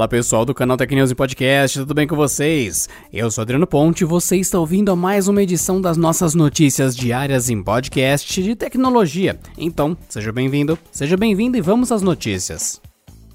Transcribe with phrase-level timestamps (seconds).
[0.00, 2.88] Fala pessoal do canal Tech e Podcast, tudo bem com vocês?
[3.12, 6.96] Eu sou Adriano Ponte e você está ouvindo a mais uma edição das nossas notícias
[6.96, 9.38] diárias em podcast de tecnologia.
[9.58, 12.80] Então, seja bem-vindo, seja bem-vindo e vamos às notícias.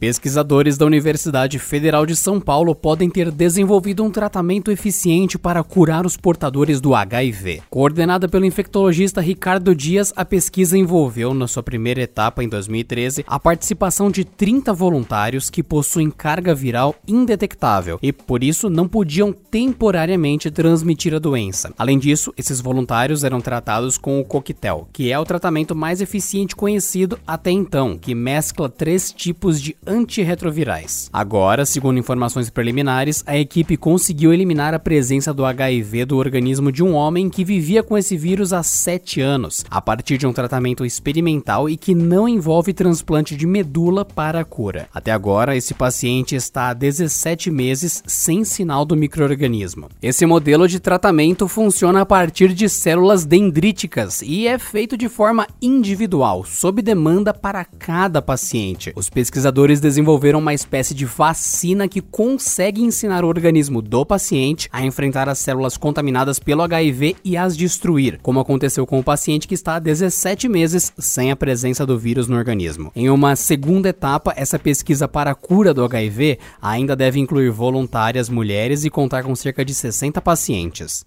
[0.00, 6.06] Pesquisadores da Universidade Federal de São Paulo podem ter desenvolvido um tratamento eficiente para curar
[6.06, 7.60] os portadores do HIV.
[7.68, 13.38] Coordenada pelo infectologista Ricardo Dias, a pesquisa envolveu, na sua primeira etapa em 2013, a
[13.38, 20.50] participação de 30 voluntários que possuem carga viral indetectável e, por isso, não podiam temporariamente
[20.50, 21.74] transmitir a doença.
[21.76, 26.56] Além disso, esses voluntários eram tratados com o coquetel, que é o tratamento mais eficiente
[26.56, 31.10] conhecido até então, que mescla três tipos de antirretrovirais.
[31.12, 36.82] Agora, segundo informações preliminares, a equipe conseguiu eliminar a presença do HIV do organismo de
[36.82, 40.84] um homem que vivia com esse vírus há 7 anos, a partir de um tratamento
[40.84, 44.88] experimental e que não envolve transplante de medula para a cura.
[44.94, 49.88] Até agora, esse paciente está há 17 meses sem sinal do microorganismo.
[50.00, 55.46] Esse modelo de tratamento funciona a partir de células dendríticas e é feito de forma
[55.60, 58.92] individual, sob demanda para cada paciente.
[58.94, 64.84] Os pesquisadores desenvolveram uma espécie de vacina que consegue ensinar o organismo do paciente a
[64.84, 69.54] enfrentar as células contaminadas pelo HIV e as destruir, como aconteceu com o paciente que
[69.54, 72.92] está há 17 meses sem a presença do vírus no organismo.
[72.94, 78.28] Em uma segunda etapa, essa pesquisa para a cura do HIV ainda deve incluir voluntárias
[78.28, 81.04] mulheres e contar com cerca de 60 pacientes.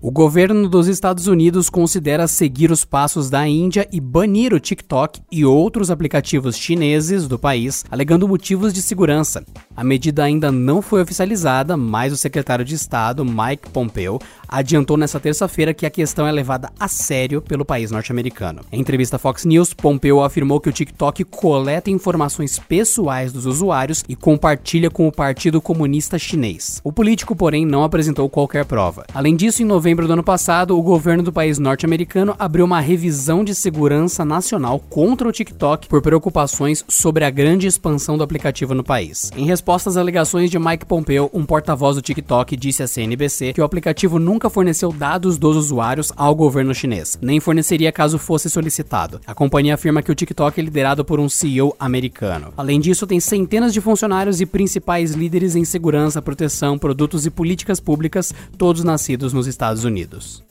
[0.00, 5.20] O governo dos Estados Unidos considera seguir os passos da Índia e banir o TikTok
[5.30, 9.44] e outros aplicativos chineses do país, alegando motivos de segurança.
[9.74, 15.18] A medida ainda não foi oficializada, mas o secretário de Estado, Mike Pompeo, adiantou nesta
[15.18, 18.62] terça-feira que a questão é levada a sério pelo país norte-americano.
[18.70, 24.04] Em entrevista à Fox News, Pompeo afirmou que o TikTok coleta informações pessoais dos usuários
[24.08, 26.80] e compartilha com o Partido Comunista Chinês.
[26.84, 29.04] O político, porém, não apresentou qualquer prova.
[29.12, 33.44] Além disso, em novembro do ano passado, o governo do país norte-americano abriu uma revisão
[33.44, 38.82] de segurança nacional contra o TikTok por preocupações sobre a grande expansão do aplicativo no
[38.82, 39.30] país.
[39.36, 43.60] Em resposta às alegações de Mike Pompeo, um porta-voz do TikTok disse à CNBC que
[43.60, 48.48] o aplicativo nunca nunca forneceu dados dos usuários ao governo chinês, nem forneceria caso fosse
[48.48, 49.20] solicitado.
[49.26, 52.52] A companhia afirma que o TikTok é liderado por um CEO americano.
[52.56, 57.80] Além disso, tem centenas de funcionários e principais líderes em segurança, proteção, produtos e políticas
[57.80, 60.47] públicas, todos nascidos nos Estados Unidos.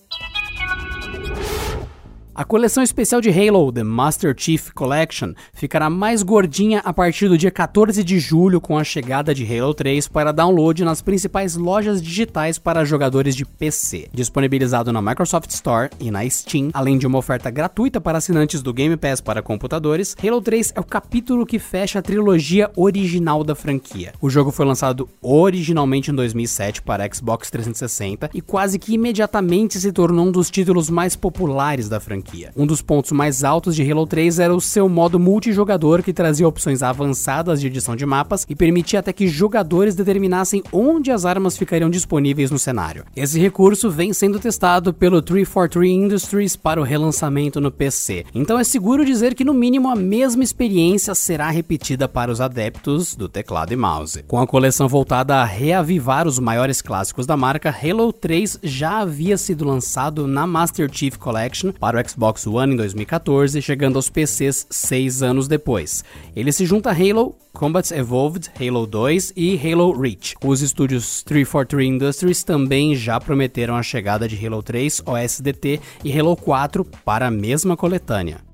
[2.38, 7.36] A coleção especial de Halo, The Master Chief Collection, ficará mais gordinha a partir do
[7.36, 12.00] dia 14 de julho com a chegada de Halo 3 para download nas principais lojas
[12.00, 14.10] digitais para jogadores de PC.
[14.14, 18.72] Disponibilizado na Microsoft Store e na Steam, além de uma oferta gratuita para assinantes do
[18.72, 23.56] Game Pass para computadores, Halo 3 é o capítulo que fecha a trilogia original da
[23.56, 24.14] franquia.
[24.22, 29.92] O jogo foi lançado originalmente em 2007 para Xbox 360 e quase que imediatamente se
[29.92, 32.52] tornou um dos títulos mais populares da franquia franquia.
[32.56, 36.48] Um dos pontos mais altos de Halo 3 era o seu modo multijogador, que trazia
[36.48, 41.58] opções avançadas de edição de mapas e permitia até que jogadores determinassem onde as armas
[41.58, 43.06] ficariam disponíveis no cenário.
[43.16, 48.64] Esse recurso vem sendo testado pelo 343 Industries para o relançamento no PC, então é
[48.64, 53.72] seguro dizer que no mínimo a mesma experiência será repetida para os adeptos do teclado
[53.72, 54.24] e mouse.
[54.28, 59.38] Com a coleção voltada a reavivar os maiores clássicos da marca, Halo 3 já havia
[59.38, 64.10] sido lançado na Master Chief Collection para o Xbox Xbox One em 2014, chegando aos
[64.10, 66.04] PCs seis anos depois.
[66.36, 70.36] Ele se junta a Halo, Combat Evolved, Halo 2 e Halo Reach.
[70.44, 76.36] Os estúdios 343 Industries também já prometeram a chegada de Halo 3, OSDT e Halo
[76.36, 78.47] 4 para a mesma coletânea.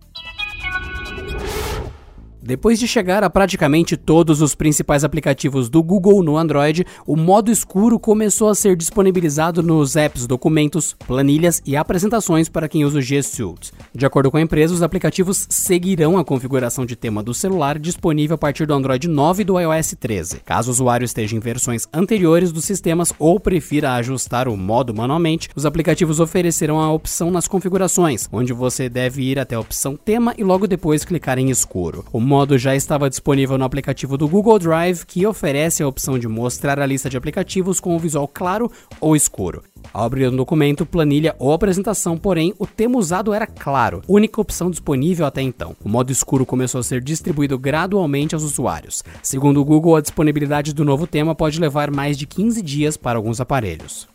[2.46, 7.50] Depois de chegar a praticamente todos os principais aplicativos do Google no Android, o modo
[7.50, 13.02] escuro começou a ser disponibilizado nos apps Documentos, Planilhas e Apresentações para quem usa o
[13.02, 13.72] G Suite.
[13.96, 18.36] De acordo com a empresa, os aplicativos seguirão a configuração de tema do celular disponível
[18.36, 20.42] a partir do Android 9 e do iOS 13.
[20.44, 25.48] Caso o usuário esteja em versões anteriores dos sistemas ou prefira ajustar o modo manualmente,
[25.56, 30.36] os aplicativos oferecerão a opção nas configurações, onde você deve ir até a opção tema
[30.38, 32.04] e logo depois clicar em escuro.
[32.12, 36.28] O modo já estava disponível no aplicativo do Google Drive, que oferece a opção de
[36.28, 39.62] mostrar a lista de aplicativos com o visual claro ou escuro.
[39.94, 44.72] Ao abrir um documento, planilha ou apresentação, porém, o tema usado era claro, única opção
[44.72, 45.76] disponível até então.
[45.86, 49.04] O modo escuro começou a ser distribuído gradualmente aos usuários.
[49.22, 53.20] Segundo o Google, a disponibilidade do novo tema pode levar mais de 15 dias para
[53.20, 54.13] alguns aparelhos.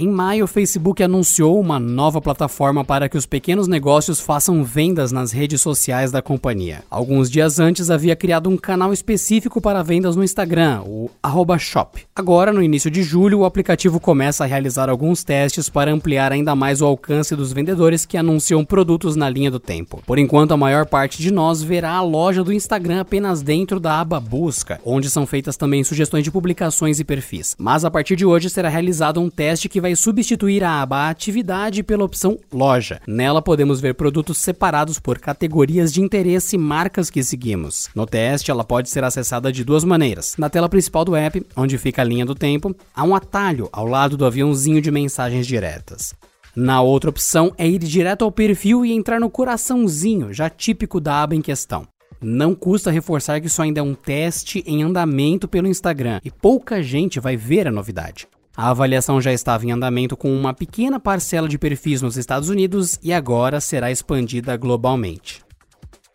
[0.00, 5.12] Em maio, o Facebook anunciou uma nova plataforma para que os pequenos negócios façam vendas
[5.12, 6.82] nas redes sociais da companhia.
[6.88, 11.10] Alguns dias antes, havia criado um canal específico para vendas no Instagram, o
[11.58, 12.00] @shop.
[12.16, 16.56] Agora, no início de julho, o aplicativo começa a realizar alguns testes para ampliar ainda
[16.56, 20.02] mais o alcance dos vendedores que anunciam produtos na linha do tempo.
[20.06, 24.00] Por enquanto, a maior parte de nós verá a loja do Instagram apenas dentro da
[24.00, 27.54] aba Busca, onde são feitas também sugestões de publicações e perfis.
[27.58, 31.08] Mas a partir de hoje será realizado um teste que vai vai substituir a aba
[31.08, 33.00] Atividade pela opção Loja.
[33.06, 37.88] Nela podemos ver produtos separados por categorias de interesse e marcas que seguimos.
[37.94, 40.36] No teste, ela pode ser acessada de duas maneiras.
[40.38, 43.86] Na tela principal do app, onde fica a linha do tempo, há um atalho ao
[43.86, 46.14] lado do aviãozinho de mensagens diretas.
[46.54, 51.22] Na outra opção é ir direto ao perfil e entrar no coraçãozinho, já típico da
[51.22, 51.86] aba em questão.
[52.20, 56.82] Não custa reforçar que isso ainda é um teste em andamento pelo Instagram e pouca
[56.82, 58.28] gente vai ver a novidade.
[58.60, 62.98] A avaliação já estava em andamento com uma pequena parcela de perfis nos Estados Unidos
[63.02, 65.42] e agora será expandida globalmente.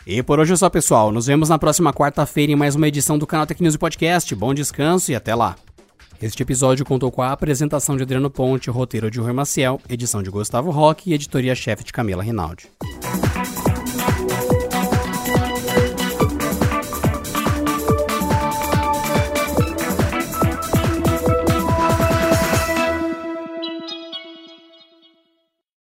[0.06, 1.12] E por hoje é só, pessoal.
[1.12, 4.36] Nos vemos na próxima quarta-feira em mais uma edição do canal Tech News Podcast.
[4.36, 5.56] Bom descanso e até lá.
[6.21, 10.30] Este episódio contou com a apresentação de Adriano Ponte, roteiro de Rui Maciel, edição de
[10.30, 12.69] Gustavo Roque e editoria-chefe de Camila Rinaldi.